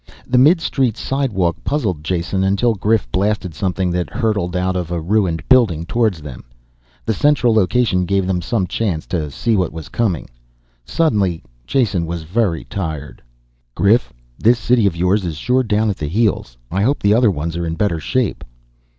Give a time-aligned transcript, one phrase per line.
[0.25, 5.47] The midstreet sidewalk puzzled Jason until Grif blasted something that hurtled out of a ruined
[5.47, 6.43] building towards them.
[7.05, 10.27] The central location gave them some chance to see what was coming.
[10.85, 13.21] Suddenly Jason was very tired.
[13.75, 16.57] "Grif, this city of yours is sure down at the heels.
[16.71, 18.43] I hope the other ones are in better shape."